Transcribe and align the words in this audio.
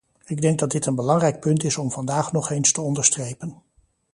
Ik 0.25 0.41
denk 0.41 0.59
dat 0.59 0.71
dit 0.71 0.85
een 0.85 0.95
belangrijk 0.95 1.39
punt 1.39 1.63
is 1.63 1.77
om 1.77 1.91
vandaag 1.91 2.31
nog 2.31 2.49
eens 2.51 2.71
te 2.71 2.81
onderstrepen. 2.81 3.61